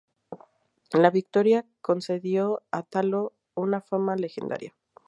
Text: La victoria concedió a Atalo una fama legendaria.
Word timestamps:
La 0.93 1.11
victoria 1.11 1.63
concedió 1.81 2.63
a 2.71 2.79
Atalo 2.79 3.33
una 3.53 3.81
fama 3.81 4.15
legendaria. 4.15 4.73